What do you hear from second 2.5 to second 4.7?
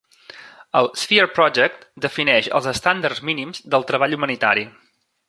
els estàndards mínims del treball humanitari.